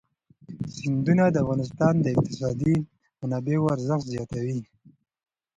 سیندونه 0.75 1.23
د 1.31 1.35
افغانستان 1.43 1.93
د 2.01 2.05
اقتصادي 2.15 2.73
منابعو 3.21 3.71
ارزښت 3.75 4.05
زیاتوي. 4.13 4.59